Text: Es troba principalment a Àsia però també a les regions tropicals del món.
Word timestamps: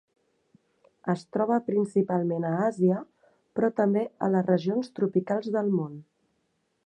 Es 1.13 1.25
troba 1.35 1.59
principalment 1.67 2.47
a 2.51 2.55
Àsia 2.69 2.97
però 3.59 3.69
també 3.81 4.05
a 4.29 4.29
les 4.37 4.49
regions 4.51 4.91
tropicals 5.01 5.53
del 5.59 5.73
món. 5.81 6.01